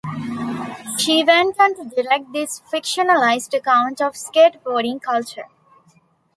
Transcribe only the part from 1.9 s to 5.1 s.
direct this fictionalized account of skateboarding